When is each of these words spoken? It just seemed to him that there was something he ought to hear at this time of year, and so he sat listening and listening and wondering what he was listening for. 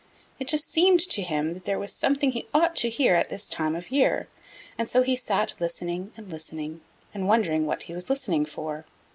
It 0.39 0.47
just 0.47 0.71
seemed 0.71 0.99
to 1.01 1.21
him 1.21 1.53
that 1.53 1.65
there 1.65 1.77
was 1.77 1.93
something 1.93 2.31
he 2.31 2.47
ought 2.55 2.75
to 2.77 2.89
hear 2.89 3.13
at 3.13 3.29
this 3.29 3.47
time 3.47 3.75
of 3.75 3.91
year, 3.91 4.27
and 4.75 4.89
so 4.89 5.03
he 5.03 5.15
sat 5.15 5.53
listening 5.59 6.11
and 6.17 6.27
listening 6.31 6.81
and 7.13 7.27
wondering 7.27 7.67
what 7.67 7.83
he 7.83 7.93
was 7.93 8.09
listening 8.09 8.45
for. 8.45 8.85